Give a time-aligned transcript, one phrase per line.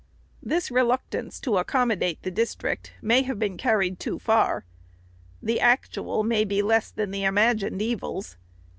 [0.41, 4.65] This reluctance to accom modate the district may have been carried too far;
[5.43, 8.35] the actual may be less than the imagined evils.